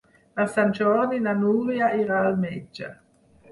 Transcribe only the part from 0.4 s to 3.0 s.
Sant Jordi na Núria irà al metge.